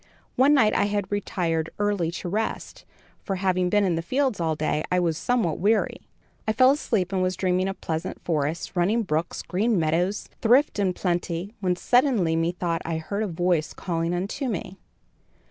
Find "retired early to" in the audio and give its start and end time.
1.11-2.27